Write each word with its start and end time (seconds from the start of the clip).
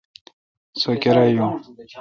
سو 0.79 0.89
کیرا 1.01 1.23
یون۔ 1.25 1.51